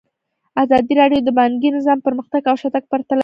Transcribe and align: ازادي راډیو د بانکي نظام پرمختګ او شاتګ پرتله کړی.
ازادي 0.63 0.93
راډیو 1.01 1.19
د 1.23 1.29
بانکي 1.39 1.67
نظام 1.77 1.99
پرمختګ 2.07 2.41
او 2.49 2.55
شاتګ 2.61 2.83
پرتله 2.91 3.09
کړی. 3.19 3.19